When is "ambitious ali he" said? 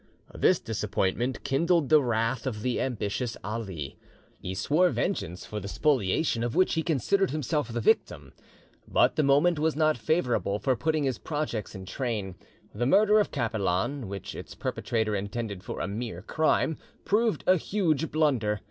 2.81-4.55